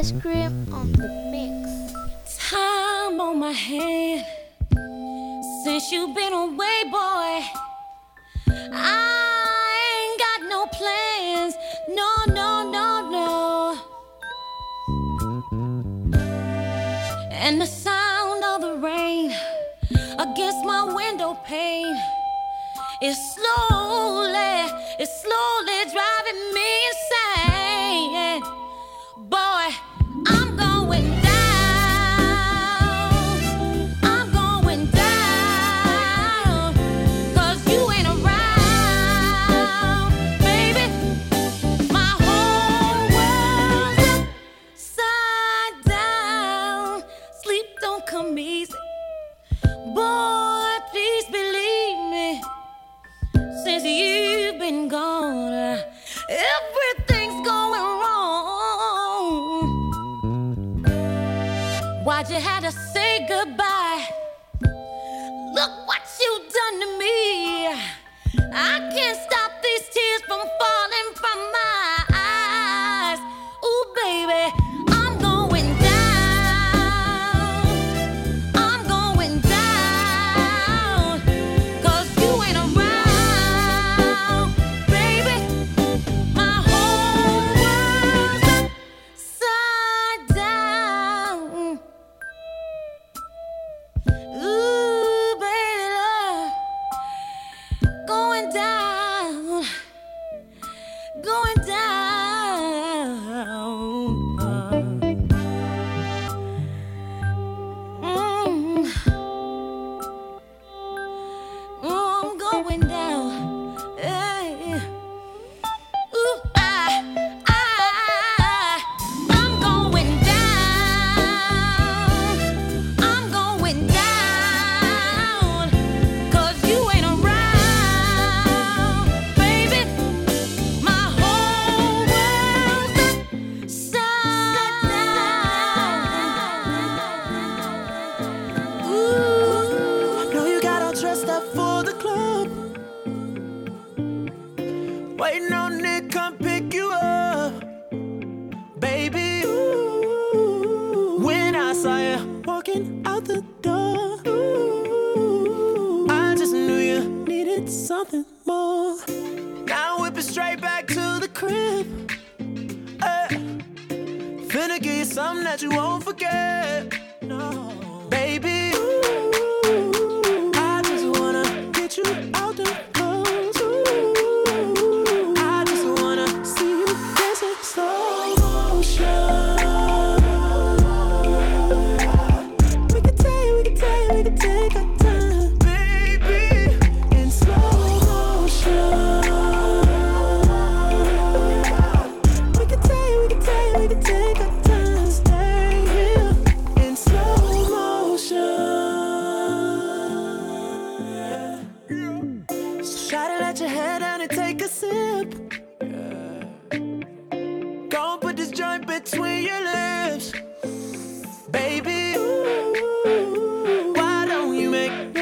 [0.00, 1.92] ice cream on the mix.
[2.48, 4.24] Time on my hand
[5.62, 7.32] since you've been away, boy.
[8.72, 9.02] I
[9.92, 11.54] ain't got no plans.
[12.00, 13.28] No, no, no, no.
[17.30, 19.34] And the sound of the rain
[20.18, 22.00] against my window pane
[23.02, 23.89] is slow.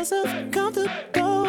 [0.09, 1.45] So comfortable.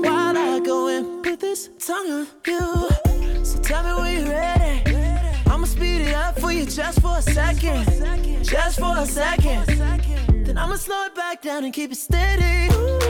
[0.00, 3.44] While I go in put this tongue on you.
[3.44, 4.96] So tell me when you're ready.
[5.50, 7.84] I'ma speed it up for you just for a second.
[8.42, 9.66] Just for a second.
[10.46, 12.72] Then I'ma slow it back down and keep it steady.
[12.74, 13.05] Ooh.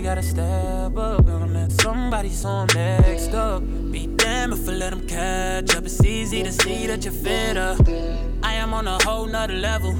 [0.00, 1.26] Somebody gotta step up.
[1.26, 3.62] Gonna let somebody so next up.
[3.92, 5.84] Be damn if I let them catch up.
[5.84, 7.76] It's easy to see that you're fitter.
[8.42, 9.92] I am on a whole nother level.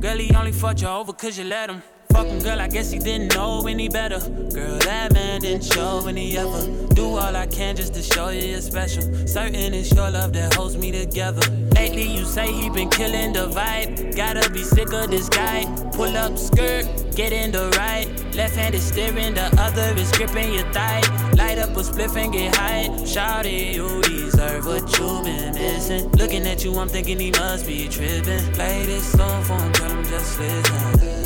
[0.00, 1.82] Girl, he only fucked you over cause you let him.
[2.12, 4.20] Fuck him, girl, I guess he didn't know any better.
[4.54, 6.66] Girl, that man didn't show any ever.
[6.94, 9.02] Do all I can just to show you you're special.
[9.26, 11.42] Certain it's your love that holds me together.
[11.74, 14.14] Lately, you say he been killing the vibe.
[14.14, 15.64] Gotta be sick of this guy.
[15.92, 16.86] Pull up skirt,
[17.16, 18.08] get in the right.
[18.34, 21.00] Left hand is steering, the other is gripping your thigh.
[21.36, 22.88] Light up a spliff and get high.
[23.04, 26.10] Shawty, you deserve what you been missing.
[26.12, 28.52] Looking at you, I'm thinking he must be tripping.
[28.52, 31.20] Play this song for him, tell him just listen.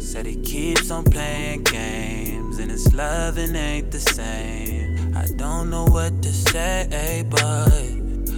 [0.00, 4.09] Said he keeps on playing games and his loving ain't the same.
[5.60, 7.68] Don't know what to say, but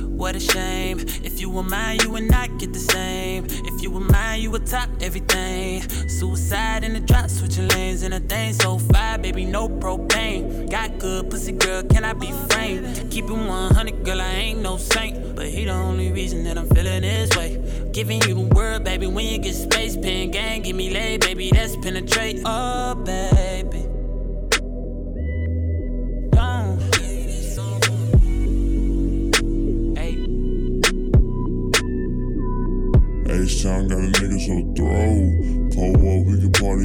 [0.09, 0.99] what a shame.
[1.23, 3.47] If you were mine, you would not get the same.
[3.49, 5.89] If you were mine, you would top everything.
[6.09, 10.69] Suicide in the drop, switching lanes and a thing so fire, baby, no propane.
[10.69, 13.09] Got good pussy, girl, can I be framed?
[13.13, 15.37] Keep it 100, girl, I ain't no saint.
[15.37, 17.63] But he the only reason that I'm feeling this way.
[17.93, 21.51] Giving you the word, baby, when you get space, pen gang, give me lay, baby,
[21.53, 22.43] that's penetrate.
[22.45, 23.52] Oh, baby.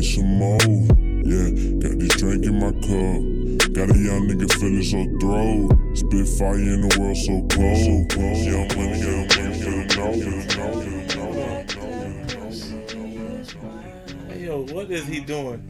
[0.08, 0.58] Some more.
[0.62, 1.50] Yeah,
[1.82, 3.22] got this drink in my cup.
[3.74, 5.68] Got a young nigga feeling so throw.
[5.94, 7.78] Spit fire in the world so cold.
[7.78, 8.46] So close.
[8.48, 9.58] Young money, young money,
[14.30, 15.62] Hey yo, what is he doing?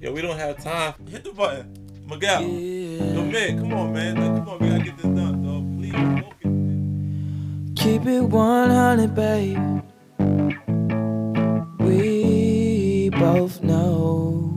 [0.00, 0.94] Yo, we don't have time.
[1.08, 1.72] Hit the button.
[2.06, 2.42] Miguel.
[2.42, 3.12] Yeah.
[3.12, 4.16] Yo, man, come on, man.
[4.16, 5.76] Come on, we gotta get this done, dog.
[5.76, 5.92] Please,
[6.22, 7.82] focus.
[7.82, 9.85] Keep it 100, babe
[13.18, 14.52] both know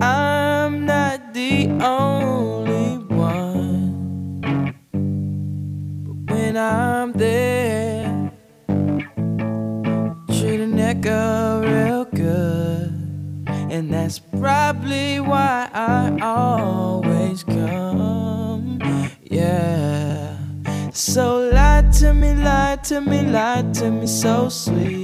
[0.00, 4.72] I'm not the only one.
[6.04, 8.32] But when I'm there,
[10.28, 12.94] treat a nigga real good.
[13.70, 18.78] And that's probably why I always come.
[19.22, 20.38] Yeah.
[20.92, 24.97] So lie to me, lie to me, lie to me so sweet.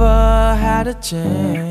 [0.00, 1.69] Ever had a chance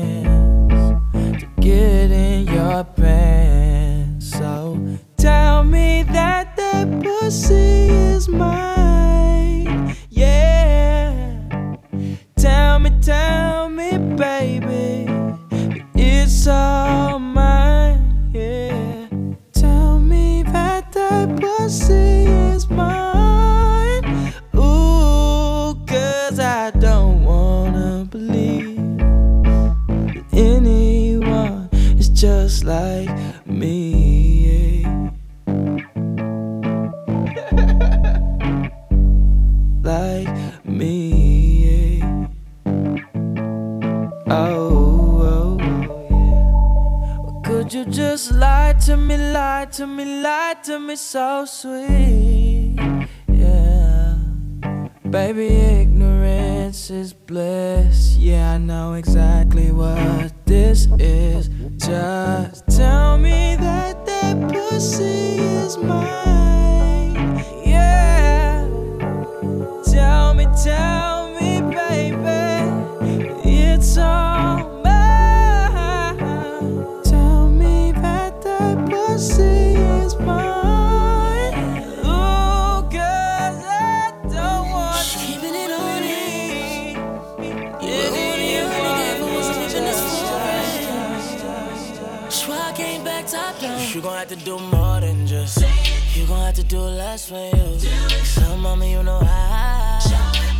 [96.70, 97.78] do less for you.
[98.24, 99.98] So, mama, you know I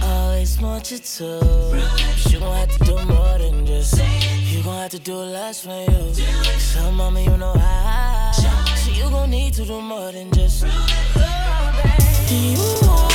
[0.03, 1.25] always want you to.
[2.29, 3.97] You gon' have to do more than just.
[4.51, 6.13] You gon' have to do less for you.
[6.59, 8.33] So, mama, you know I.
[8.35, 10.65] So, you gon' need to do more than just.
[10.65, 10.71] Know,
[12.29, 13.10] you know,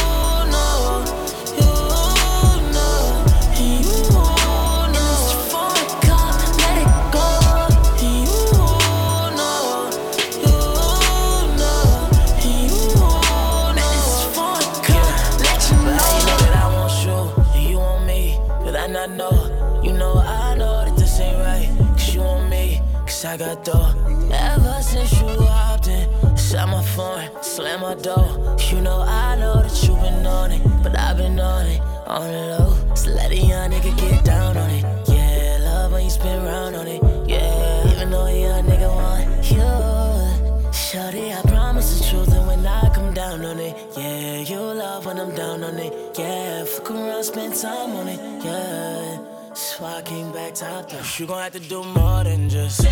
[23.25, 23.89] got door.
[24.31, 28.57] Ever since you walked in, shut my phone, slam my door.
[28.69, 32.31] You know I know that you been on it, but I've been on it on
[32.31, 32.95] the low.
[32.95, 34.85] So let a young nigga get down on it.
[35.07, 37.01] Yeah, love when you spin round on it.
[37.27, 40.71] Yeah, even though a young nigga want you.
[40.71, 45.05] Shorty, I promise the truth, and when I come down on it, yeah, you love
[45.05, 45.93] when I'm down on it.
[46.17, 48.19] Yeah, fuck around, spend time on it.
[48.45, 49.34] Yeah.
[49.55, 51.01] So I came back top down.
[51.17, 52.85] You gon' have to do more than just.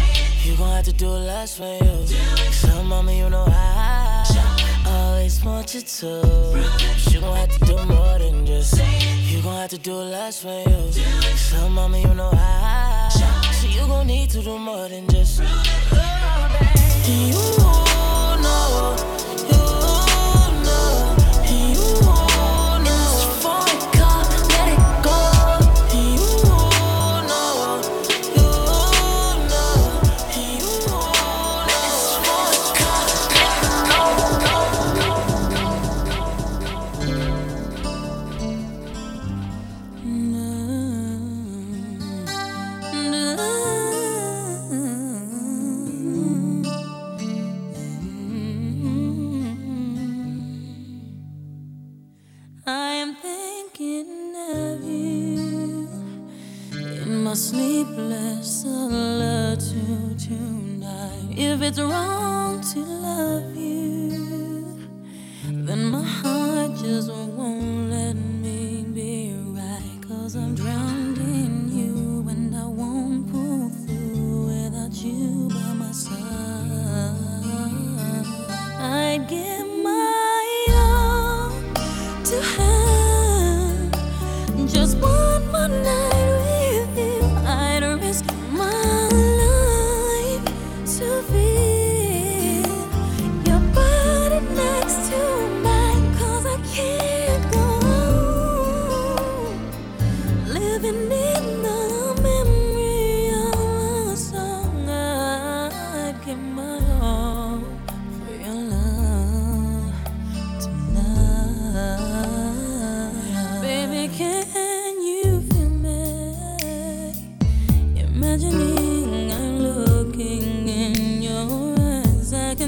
[0.45, 2.07] You gon' have to do less for you.
[2.51, 4.23] Some mama, you know I
[4.87, 6.05] always want you to.
[7.11, 8.77] You gon' have to do more than just.
[9.29, 10.91] You gon' have to do less for you.
[11.35, 13.09] Some mama, you know I.
[13.59, 15.41] So you gon' need to do more than just.
[15.43, 15.63] Oh,
[17.05, 17.82] you know,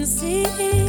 [0.06, 0.85] see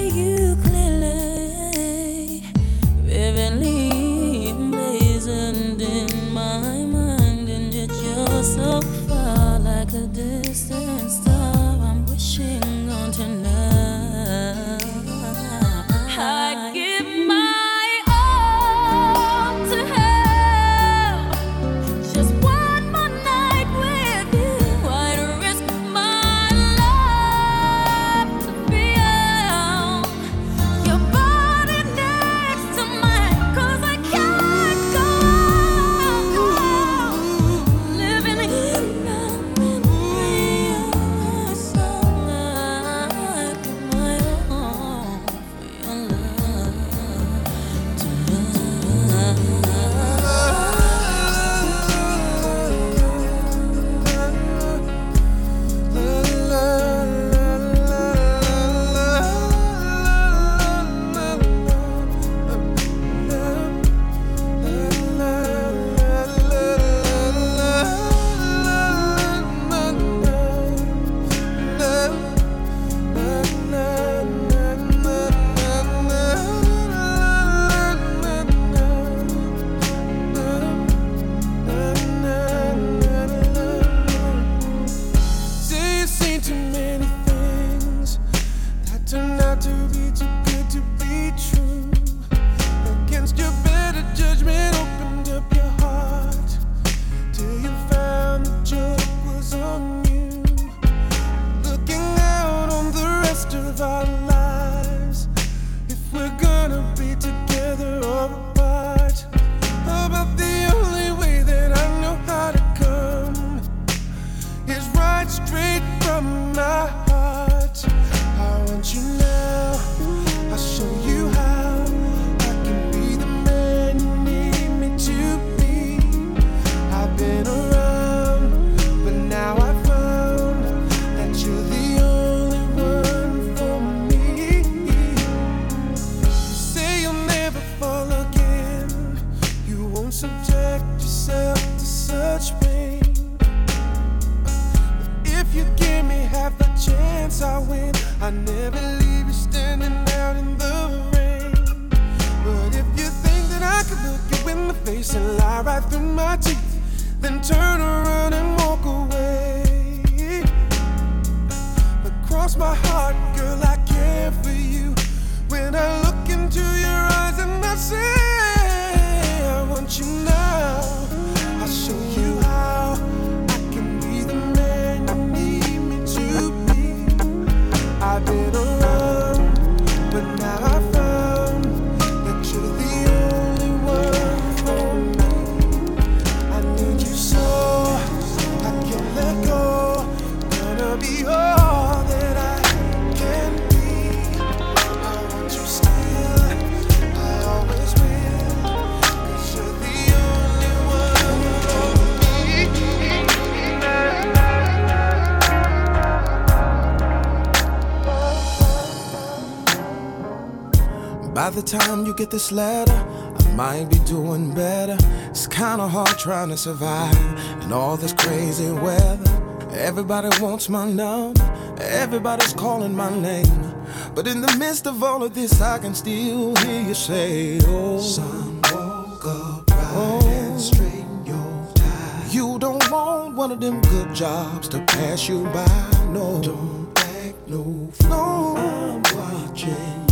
[212.17, 212.93] get this letter,
[213.39, 214.97] I might be doing better.
[215.29, 217.15] It's kinda hard trying to survive
[217.63, 219.31] in all this crazy weather.
[219.73, 221.43] Everybody wants my number,
[221.79, 223.75] everybody's calling my name.
[224.15, 228.01] But in the midst of all of this, I can still hear you say, Oh,
[228.01, 232.25] son, woke up oh, right and straighten your tie.
[232.31, 235.67] You don't want one of them good jobs to pass you by,
[236.13, 236.41] no.
[236.41, 238.57] Don't act no fool.
[238.57, 240.06] I'm watching.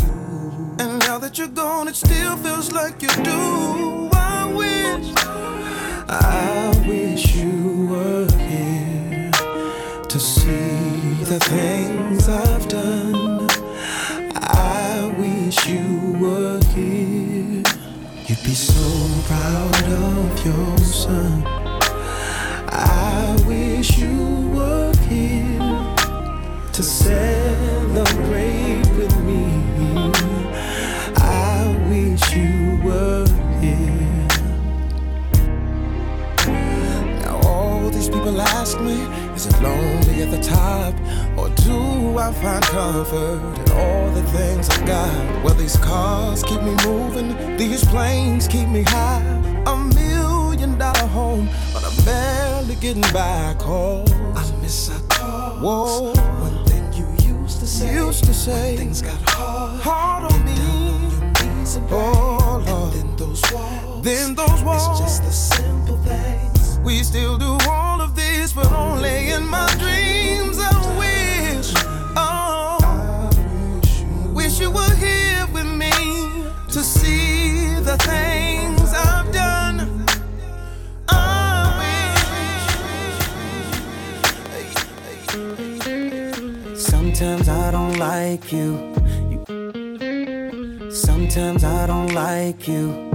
[0.76, 4.10] And now that you're gone, it still feels like you do.
[4.12, 5.12] I wish,
[6.08, 9.30] I wish you were here
[10.08, 13.48] to see the things I've done.
[14.34, 17.62] I wish you were here.
[18.26, 18.84] You'd be so
[19.28, 21.44] proud of your son.
[22.66, 25.94] I wish you were here
[26.72, 28.53] to celebrate
[32.84, 33.26] were
[33.60, 34.28] here.
[37.22, 39.00] Now all these people ask me,
[39.34, 40.94] is it lonely at the top?
[41.38, 45.44] Or do I find comfort in all the things I've got?
[45.44, 49.22] Well, these cars keep me moving, these planes keep me high.
[49.66, 54.06] A million dollar home, but I'm barely getting back home.
[54.36, 55.62] I miss our talks.
[55.62, 56.12] Whoa.
[56.12, 57.06] One thing you
[57.40, 60.54] used to say, used to say things got hard, hard on me.
[61.90, 62.43] Oh
[63.34, 65.00] those walls, then those walls.
[65.00, 66.78] It's just the simple things.
[66.80, 70.58] We still do all of this, but only in my dreams.
[70.60, 71.72] I wish,
[72.16, 73.30] oh,
[74.32, 75.90] wish you were here with me
[76.70, 80.04] to see the things I've done.
[86.76, 88.94] Sometimes I don't like you.
[89.30, 90.90] you.
[90.90, 93.13] Sometimes I don't like you.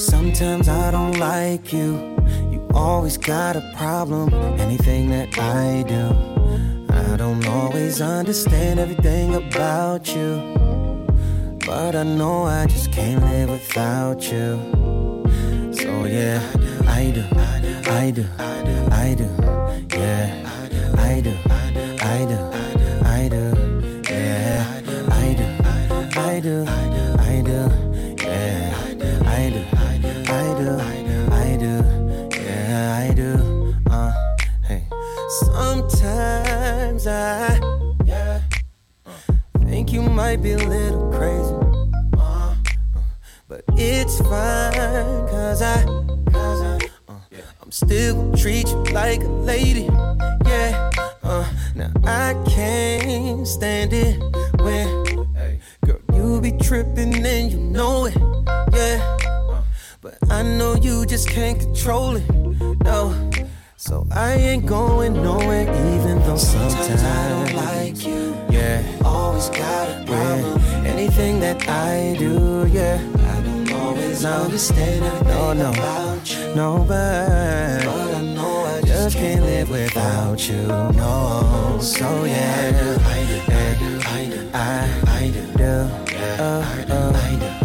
[0.00, 2.16] Sometimes I don't like you.
[2.50, 4.32] You always got a problem.
[4.58, 10.56] Anything that I do, I don't always understand everything about you.
[11.66, 14.56] But I know I just can't live without you.
[15.74, 16.40] So yeah,
[16.88, 18.26] I do, I do, I do,
[18.90, 20.39] I do, yeah.
[40.30, 41.54] Might be a little crazy.
[42.16, 42.54] Uh,
[43.48, 45.82] but it's fine, cause I,
[46.30, 47.18] cause I, uh,
[47.60, 49.88] I'm still gonna treat you like a lady,
[50.46, 50.90] yeah.
[51.24, 54.22] Uh, now I can't stand it
[54.60, 54.86] when,
[55.84, 58.16] girl, you be tripping and you know it,
[58.72, 59.16] yeah.
[59.50, 59.62] Uh,
[60.00, 62.30] but I know you just can't control it,
[62.84, 63.30] no.
[63.90, 68.36] So I ain't going nowhere, even though sometimes I don't like you.
[68.48, 70.62] Yeah, always got a problem.
[70.62, 70.92] Yeah.
[70.92, 75.26] Anything that I do, yeah, I don't always understand it.
[75.26, 75.72] No, no,
[76.54, 80.68] no, but, but I know I just can't live without you.
[80.94, 84.50] No, so yeah, I do, I do, I do, I, do,
[85.10, 85.90] I do, do.
[86.38, 87.59] Oh, oh, I do, I do,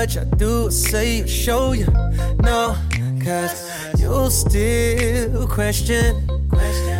[0.00, 1.86] much I do say or show you.
[2.42, 2.74] No,
[3.22, 3.54] cause
[4.00, 6.26] you'll still question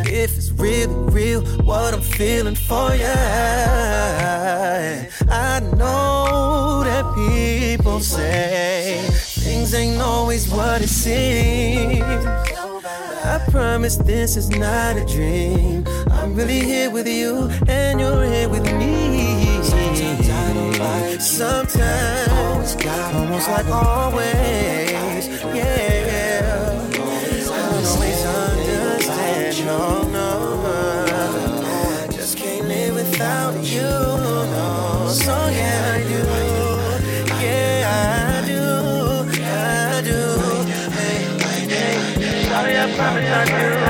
[0.05, 3.15] if it's really real what I'm feeling for you.
[5.31, 9.01] I know that people say
[9.45, 12.03] things ain't always what it seems.
[13.35, 15.87] I promise this is not a dream.
[16.11, 19.41] I'm really here with you, and you're here with me
[20.81, 26.73] like sometimes, always got almost like always, yeah.
[27.53, 30.27] I always understand, no, no.
[32.11, 35.09] Just can't live without you, no.
[35.13, 36.23] So yeah, I do,
[37.45, 38.65] yeah, I do,
[39.43, 40.19] I do.
[40.97, 41.21] Hey,
[41.69, 43.90] hey, hey, sorry, I promise I do.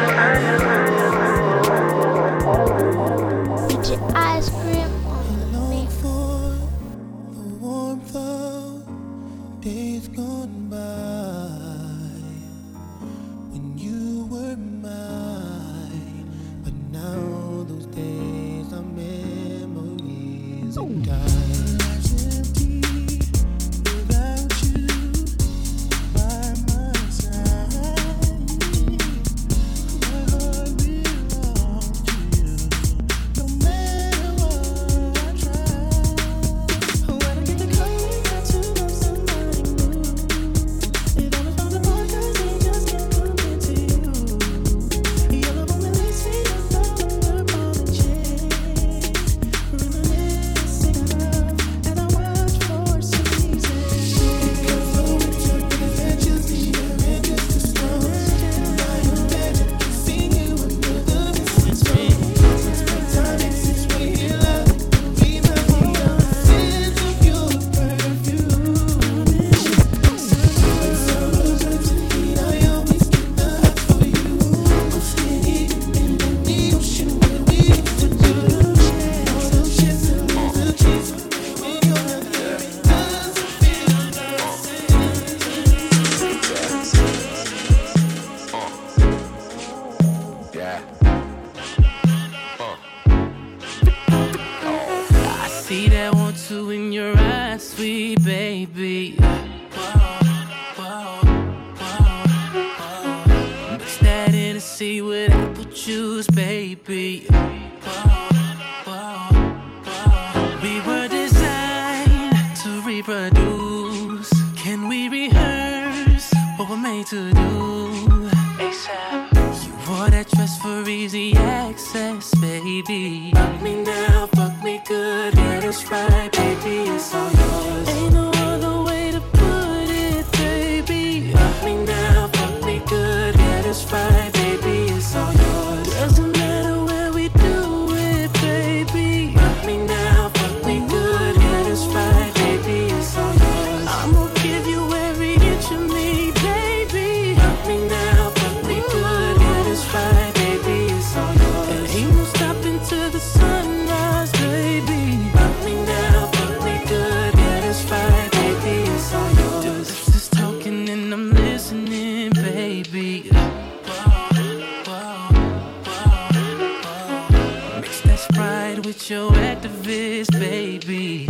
[169.82, 171.26] This baby.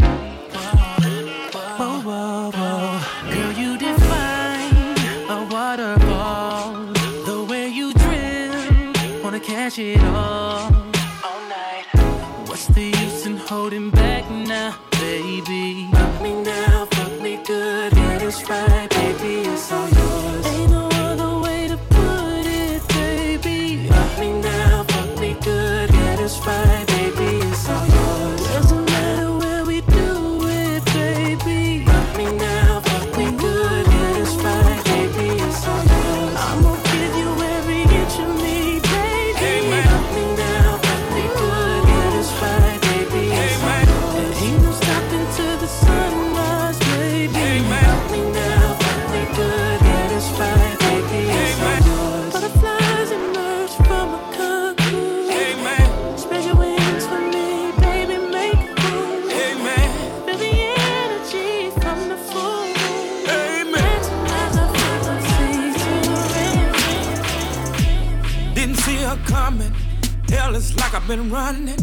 [71.16, 71.74] been running?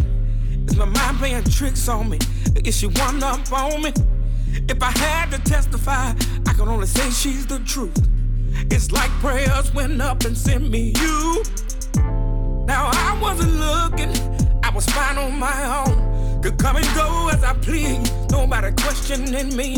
[0.69, 2.17] Is my mind playing tricks on me?
[2.63, 3.91] Is she one up on me?
[4.69, 6.13] If I had to testify,
[6.47, 8.07] I could only say she's the truth.
[8.71, 11.43] It's like prayers went up and sent me you.
[12.67, 14.13] Now I wasn't looking,
[14.63, 16.41] I was fine on my own.
[16.41, 19.75] Could come and go as I please, nobody questioning me.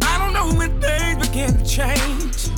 [0.00, 2.48] I don't know when things begin to change.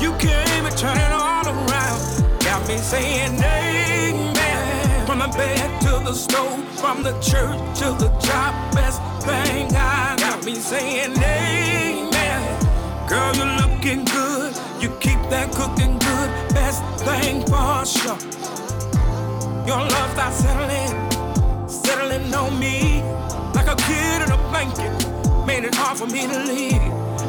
[0.00, 4.51] You came and turned it all around, got me saying amen.
[5.12, 10.16] From the bed to the stove, from the church to the job, best thing I
[10.16, 12.08] got me saying amen.
[13.10, 14.56] Girl, you're looking good.
[14.80, 16.28] You keep that cooking good.
[16.54, 18.16] Best thing for sure.
[19.68, 23.02] Your love starts settling, settling on me
[23.52, 24.92] like a kid in a blanket.
[25.46, 26.80] Made it hard for me to leave.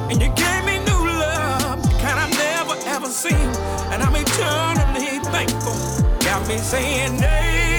[0.09, 3.49] And you gave me new love, kind I've never ever seen.
[3.91, 5.75] And I'm eternally thankful.
[6.23, 7.72] Got me saying amen.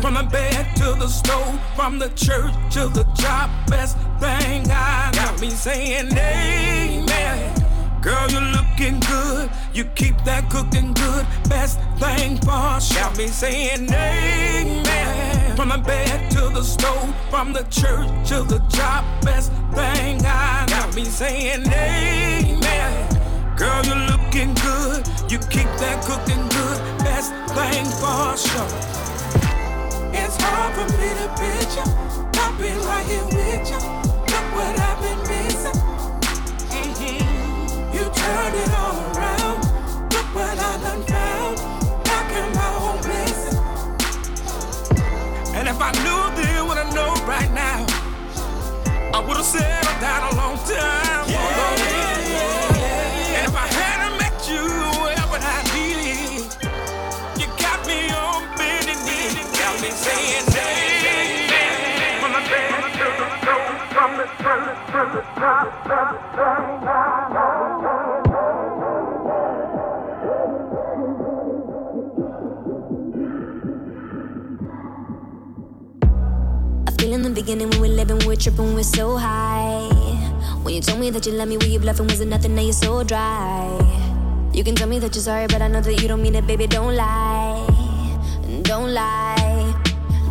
[0.00, 5.10] From the bed to the stove, from the church to the job, best thing I
[5.12, 7.54] got me saying amen.
[8.00, 9.50] Girl, you're looking good.
[9.74, 11.26] You keep that cooking good.
[11.48, 13.10] Best thing for sure.
[13.16, 15.56] Me saying amen.
[15.56, 19.04] From the bed to the stove, from the church to the job.
[19.24, 23.08] Best thing I got me saying amen.
[23.56, 25.08] Girl, you're looking good.
[25.28, 26.78] You keep that cooking good.
[27.02, 29.07] Best thing for sure.
[30.38, 31.90] It's hard for me to picture.
[32.40, 33.80] I've been right here with you.
[34.30, 35.78] Look what I've been missing.
[36.70, 37.94] Mhm.
[37.94, 39.58] You turned it all around.
[40.12, 41.56] Look what I done found.
[42.04, 43.58] Back in my own blessing.
[45.56, 47.84] And if I knew then what I know right now,
[49.12, 51.07] I would have settled down a long time
[77.18, 79.88] in the beginning when we're living, we're tripping, we're so high.
[80.62, 82.06] When you told me that you love me, were you bluffing?
[82.06, 82.54] Was it nothing?
[82.54, 83.66] Now you're so dry.
[84.52, 86.46] You can tell me that you're sorry, but I know that you don't mean it,
[86.46, 86.66] baby.
[86.66, 87.66] Don't lie,
[88.62, 89.74] don't lie,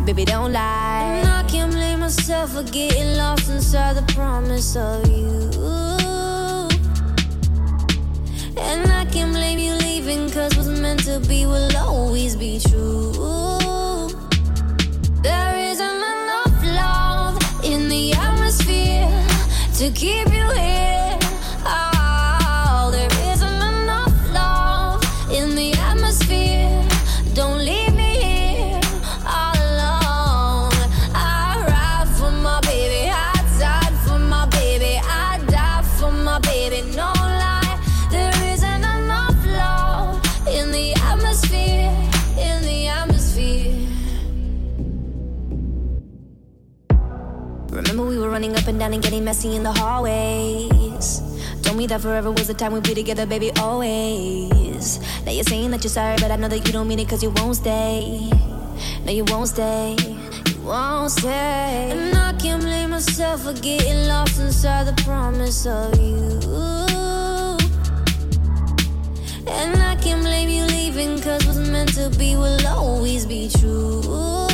[0.06, 0.24] baby.
[0.24, 1.20] Don't lie.
[1.20, 5.48] And I can't blame myself for getting lost inside the promise of you.
[8.58, 13.12] And I can't blame you leaving, cause what's meant to be will always be true.
[15.22, 19.08] There isn't enough love in the atmosphere
[19.78, 20.27] to keep
[48.88, 51.20] down and getting messy in the hallways.
[51.62, 54.98] Told me that forever was the time we'd be together, baby, always.
[55.26, 57.22] Now you're saying that you're sorry, but I know that you don't mean it cause
[57.22, 58.30] you won't stay.
[59.04, 59.94] No, you won't stay.
[60.00, 61.90] You won't stay.
[61.92, 66.40] And I can't blame myself for getting lost inside the promise of you.
[69.50, 74.47] And I can't blame you leaving cause what's meant to be will always be true.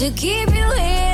[0.00, 1.09] To keep you here.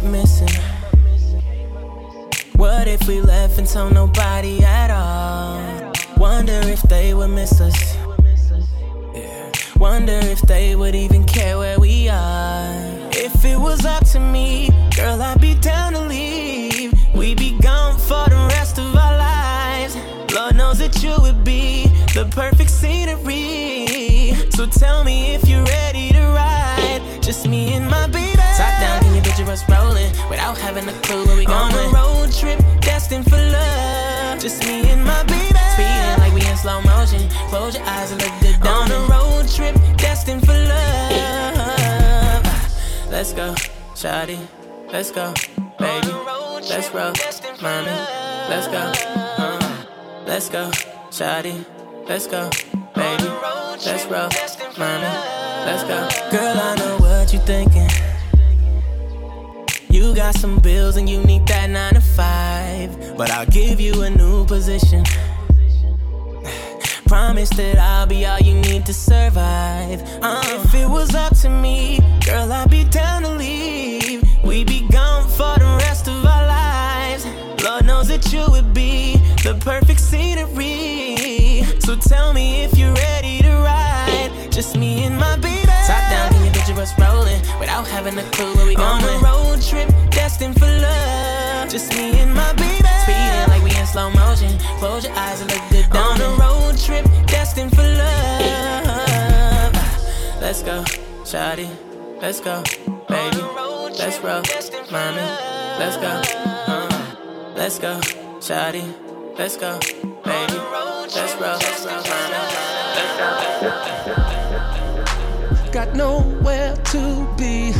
[0.00, 0.48] up missing?
[2.56, 5.92] What if we left and told nobody at all?
[6.16, 7.96] Wonder if they would miss us.
[9.76, 12.74] Wonder if they would even care where we are.
[13.12, 16.92] If it was up to me, girl, I'd be down to leave.
[17.14, 19.96] We'd be gone for the rest of our lives.
[20.34, 24.34] Lord knows that you would be the perfect scenery.
[24.50, 27.00] So tell me if you're ready to ride.
[27.22, 28.39] Just me and my baby
[29.40, 31.58] picture us rolling without having a clue where we going.
[31.58, 34.40] On a road trip, destined for love.
[34.40, 35.58] Just me and my baby.
[35.74, 37.28] Speeding like we in slow motion.
[37.48, 38.32] Close your eyes and look
[38.62, 42.44] down On a road trip, destined for love.
[43.10, 43.54] Let's go,
[43.94, 44.38] shawty.
[44.92, 45.34] Let's go,
[45.78, 46.12] baby.
[46.68, 47.12] Let's roll,
[47.62, 47.90] mommy.
[48.48, 48.92] Let's go,
[49.38, 49.84] uh,
[50.26, 50.70] let's go,
[51.10, 51.64] shawty.
[52.08, 52.50] Let's go,
[52.94, 53.28] baby.
[53.86, 54.28] Let's roll,
[54.78, 55.10] mommy.
[55.66, 56.58] Let's go, girl.
[56.58, 58.09] I know what you're thinking.
[59.90, 64.02] You got some bills and you need that nine to five, but I'll give you
[64.02, 65.02] a new position.
[67.06, 70.00] Promise that I'll be all you need to survive.
[70.22, 74.22] Uh, if it was up to me, girl, I'd be down to leave.
[74.44, 77.26] We'd be gone for the rest of our lives.
[77.64, 81.64] Lord knows that you would be the perfect scenery.
[81.80, 84.30] So tell me if you're ready to ride.
[84.52, 85.49] Just me and my baby.
[86.80, 88.88] Us rolling without having a clue where we going?
[88.88, 91.68] On a road trip, destined for love.
[91.68, 92.88] Just me and my baby.
[93.04, 94.58] Speeding like we in slow motion.
[94.78, 96.20] Close your eyes and look good down.
[96.20, 99.74] On a road trip, destined for love.
[100.40, 100.82] Let's go,
[101.24, 101.68] shawty.
[102.20, 102.62] Let's go,
[103.08, 103.42] baby.
[103.98, 104.42] Let's roll,
[104.90, 105.26] mommy.
[105.78, 106.22] Let's go,
[106.66, 106.88] uh,
[107.54, 108.00] let's go,
[108.40, 108.84] shawty.
[109.38, 109.78] Let's go,
[110.24, 110.58] baby.
[111.14, 111.58] Let's roll.
[111.58, 112.09] Let's
[115.72, 117.72] Got nowhere to be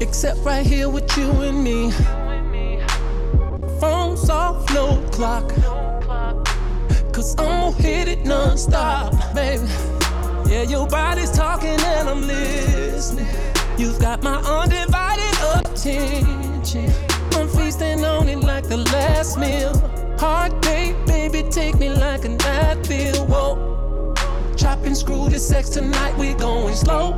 [0.00, 1.90] except right here with you and me.
[3.80, 5.48] Phone's off, no clock.
[7.10, 9.66] Cause I'm gonna hit it non-stop, baby.
[10.46, 13.26] Yeah, your body's talking and I'm listening.
[13.78, 16.92] You've got my undivided attention.
[17.32, 19.72] I'm feasting on it like the last meal.
[20.18, 23.24] Heart date, baby, take me like a night feel.
[23.24, 23.85] Whoa.
[24.66, 27.12] Chop and screw the sex tonight, we going slow.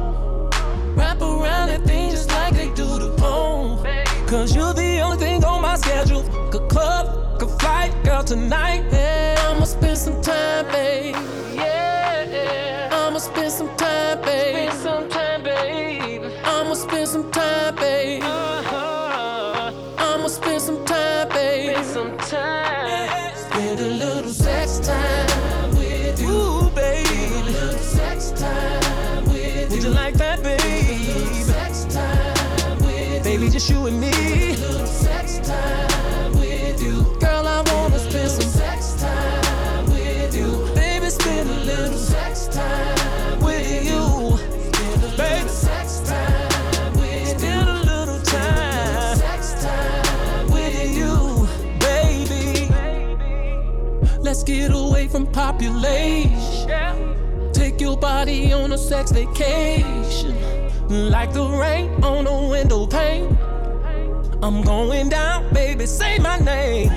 [0.94, 3.82] Wrap around that thing just like they do the phone.
[4.26, 6.22] Cause you're the only thing on my schedule.
[6.50, 8.84] Good club, good flight, girl, tonight.
[8.92, 11.16] Yeah, I'ma spend some time, babe.
[11.54, 14.68] Yeah, I'ma spend some time, babe.
[14.68, 16.30] Spend some time, babe.
[16.44, 18.47] I'ma spend some time, babe.
[33.58, 34.10] Just you and me.
[34.10, 37.02] A little sex time with you.
[37.18, 40.72] Girl, I wanna spend some sex time with you.
[40.76, 44.38] Baby, spend a little sex time with you.
[45.16, 49.16] Baby, sex time with Spend a little time.
[49.16, 51.48] Sex time with you,
[51.80, 52.68] baby.
[54.20, 56.30] Let's get away from population.
[57.52, 60.36] Take your body on a sex vacation.
[60.88, 63.47] Like the rain on a window pane.
[64.40, 66.90] I'm going down, baby, say my name.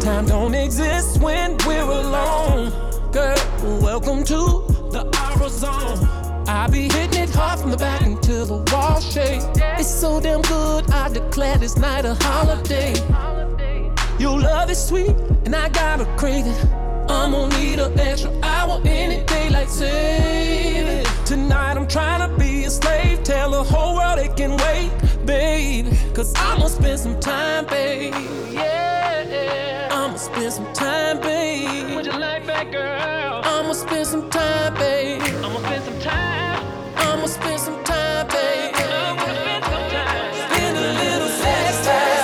[0.00, 2.72] Time don't exist when we're alone.
[3.12, 3.36] Girl,
[3.82, 6.08] welcome to the Aura Zone.
[6.48, 9.42] I be hitting it hard from the back until the wall shake.
[9.78, 12.94] It's so damn good, I declare this night a holiday.
[14.18, 16.64] Your love is sweet, and I gotta crave it.
[17.10, 21.06] I'm gonna need an extra hour any day, like save it.
[21.26, 24.90] Tonight I'm trying to be a slave, tell the whole world it can wait,
[25.28, 25.86] babe.
[26.14, 28.14] Cause I'ma spend some time, babe.
[28.50, 31.94] Yeah, I'ma spend some time, babe.
[31.94, 33.42] Would you like that, girl?
[33.44, 35.20] I'ma spend some time, babe.
[35.44, 36.64] I'ma spend some time.
[36.96, 38.74] I'ma spend some time, babe.
[38.74, 40.32] Spend some time.
[40.48, 42.16] Spend a little sex time.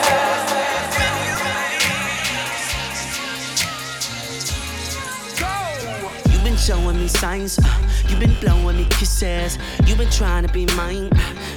[6.33, 7.65] You've been showing me signs, uh,
[8.09, 11.11] you've been blowing me kisses, you've been trying to be mine.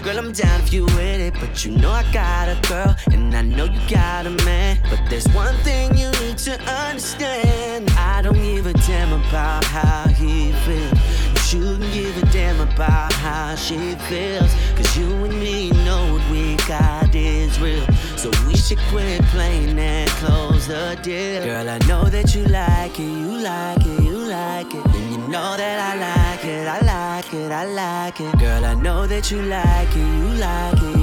[0.04, 3.36] Girl, I'm down if you with it, but you know I got a girl, and
[3.36, 4.78] I know you got a man.
[4.90, 10.08] But there's one thing you need to understand I don't give a damn about how
[10.08, 11.00] he feels.
[11.30, 14.54] You shouldn't give a damn about how she feels.
[14.76, 17.86] Cause you and me know what we got is real.
[18.16, 21.44] So we should quit playing and close the deal.
[21.44, 24.86] Girl, I know that you like it, you like it, you like it.
[24.86, 28.40] And you know that I like it, I like it, I like it.
[28.40, 30.97] Girl, I know that you like it, you like it,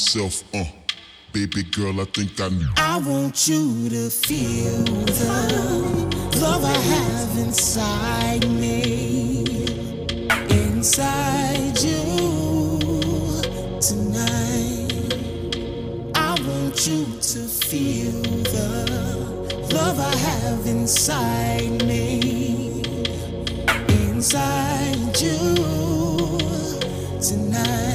[0.00, 0.64] myself, uh,
[1.30, 2.66] baby girl, I think I knew.
[2.78, 9.44] I want you to feel the love I have inside me,
[10.48, 13.40] inside you
[13.78, 15.12] tonight.
[16.14, 18.22] I want you to feel
[18.54, 22.82] the love I have inside me,
[24.08, 25.56] inside you
[27.20, 27.89] tonight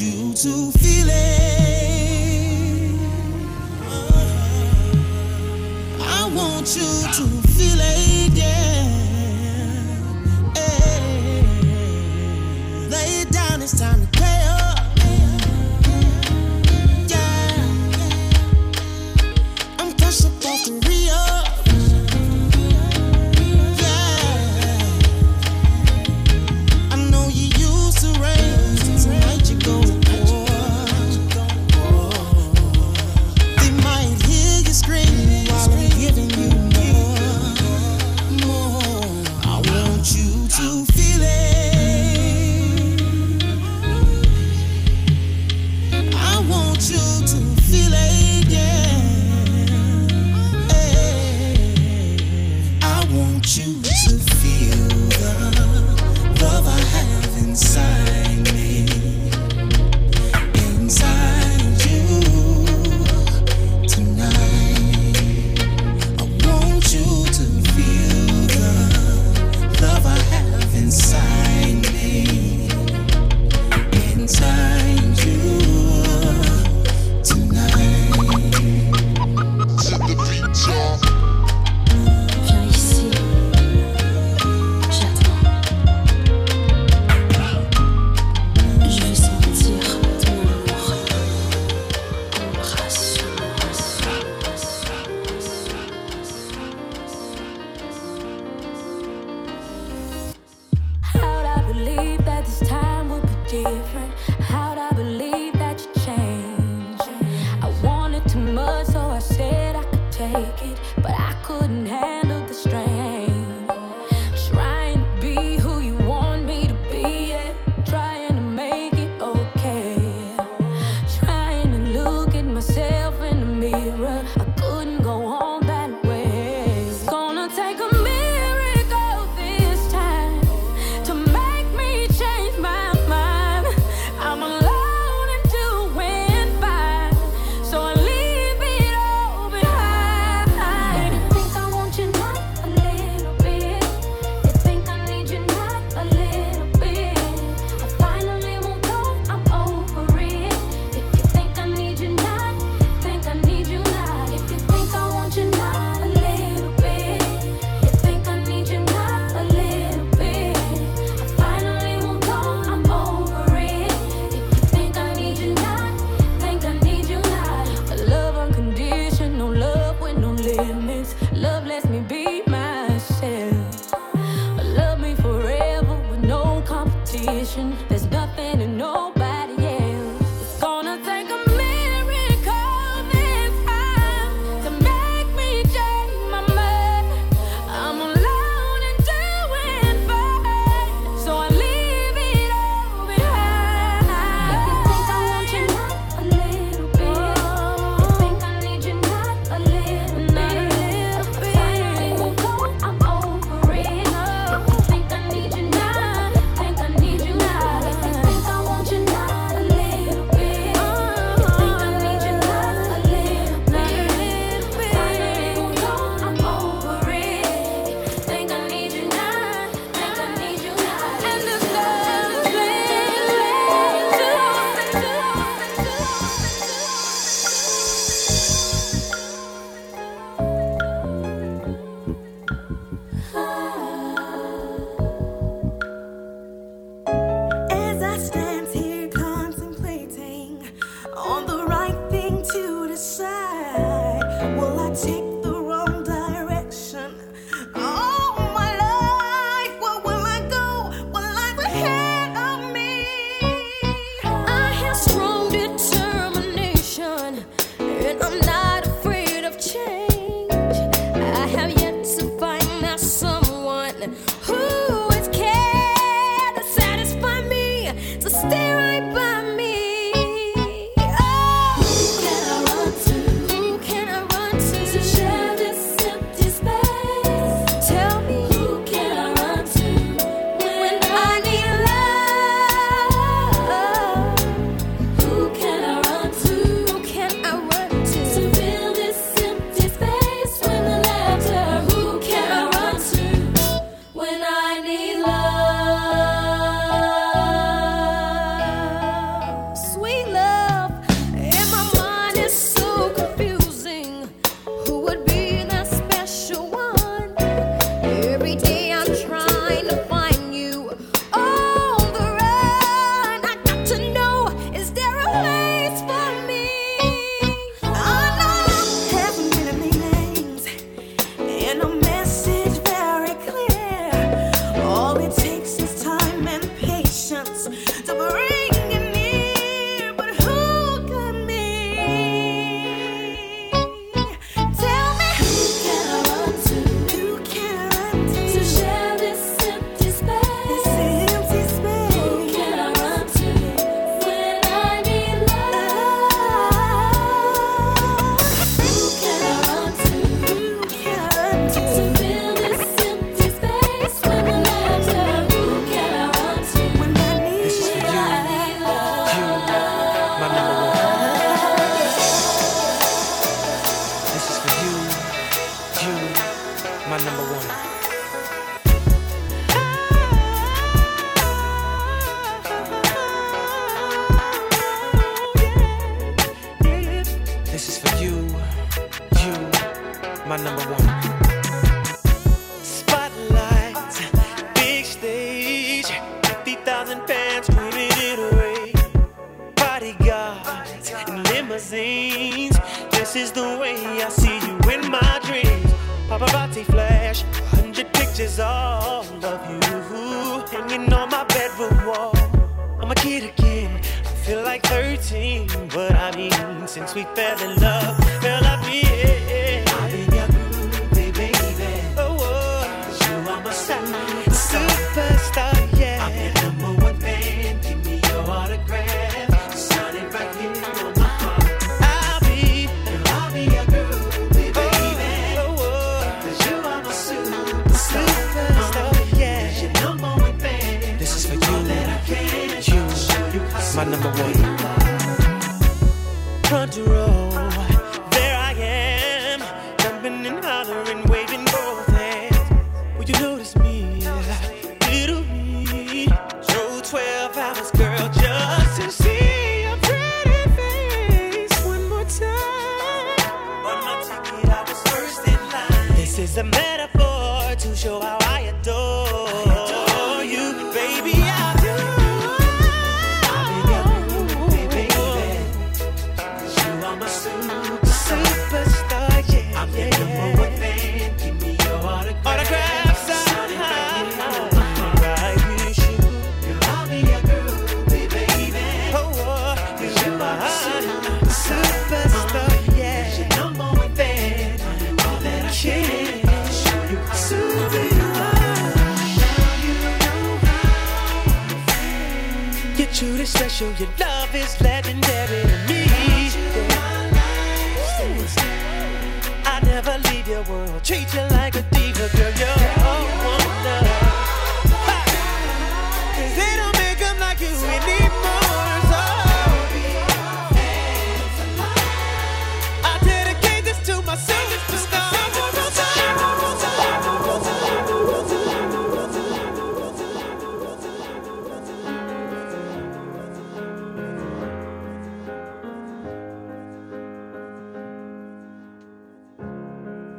[0.00, 1.80] you to feel it.
[6.00, 6.82] I want you
[7.12, 8.05] to feel it.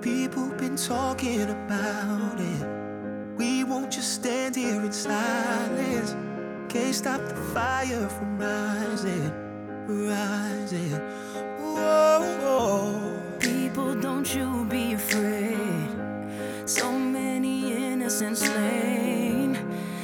[0.08, 2.66] People been talking about it.
[3.36, 6.16] We won't just stand here in silence.
[6.70, 9.30] Can't stop the fire from rising,
[9.86, 10.94] rising.
[11.60, 13.38] Whoa, whoa.
[13.38, 15.90] People, don't you be afraid.
[16.66, 19.58] So many innocents slain.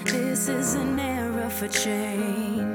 [0.04, 2.73] This is an era for change.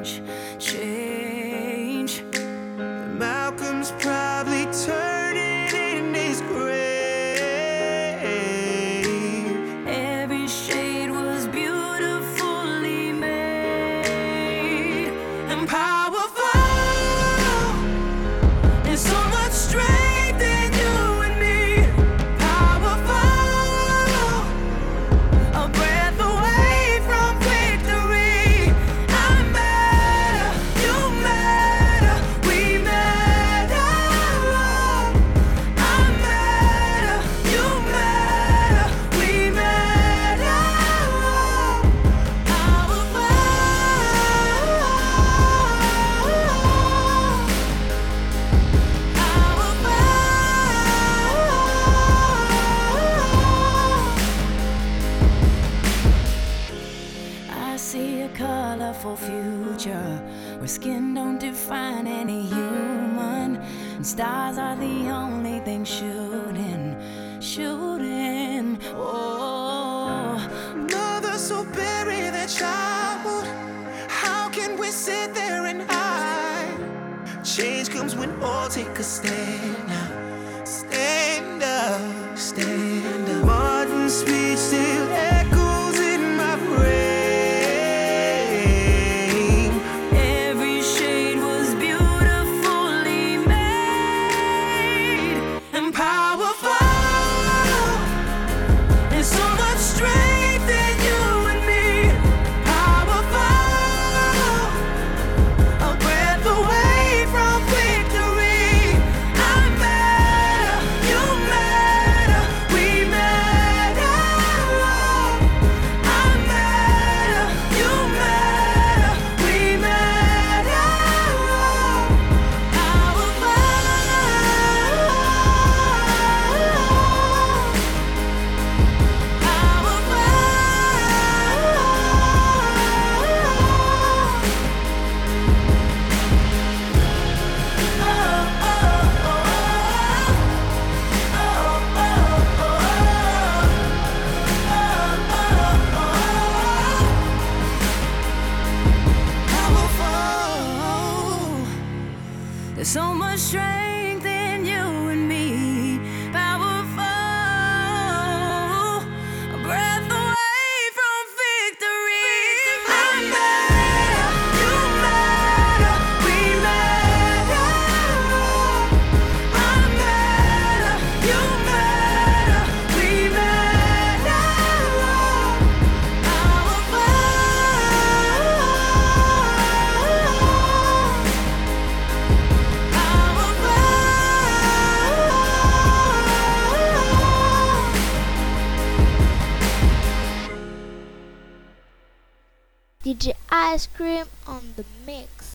[78.78, 79.57] Take a stand